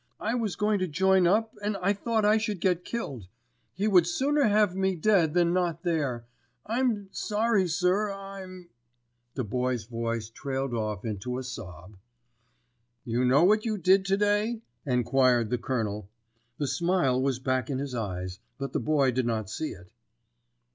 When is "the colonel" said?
15.51-16.09